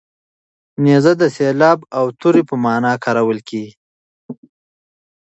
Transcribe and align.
نیز 0.83 1.05
د 1.21 1.23
سیلاب 1.35 1.79
او 1.97 2.05
توی 2.19 2.39
په 2.49 2.55
مانا 2.63 2.93
کارول 3.03 3.39
کېږي. 3.49 3.73